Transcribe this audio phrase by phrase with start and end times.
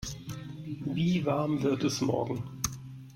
[0.95, 2.43] Wie warm wird es morgen?